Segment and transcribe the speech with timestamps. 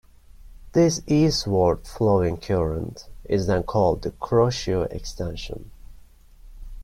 [0.71, 5.69] This eastward flowing current is then called the Kuroshio Extension.